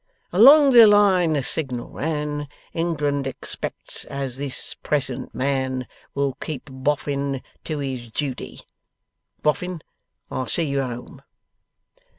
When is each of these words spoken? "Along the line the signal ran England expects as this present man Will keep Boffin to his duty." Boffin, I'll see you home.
"Along 0.33 0.71
the 0.71 0.87
line 0.87 1.33
the 1.33 1.43
signal 1.43 1.91
ran 1.91 2.47
England 2.73 3.27
expects 3.27 4.03
as 4.05 4.37
this 4.37 4.73
present 4.81 5.35
man 5.35 5.85
Will 6.15 6.33
keep 6.41 6.67
Boffin 6.73 7.43
to 7.65 7.77
his 7.77 8.09
duty." 8.09 8.61
Boffin, 9.43 9.83
I'll 10.31 10.47
see 10.47 10.63
you 10.63 10.81
home. 10.81 11.21